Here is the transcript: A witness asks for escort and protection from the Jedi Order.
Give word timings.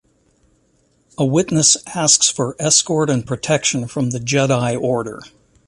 A 1.19 1.23
witness 1.25 1.77
asks 1.93 2.27
for 2.27 2.55
escort 2.59 3.07
and 3.11 3.23
protection 3.23 3.87
from 3.87 4.09
the 4.09 4.19
Jedi 4.19 4.75
Order. 4.81 5.19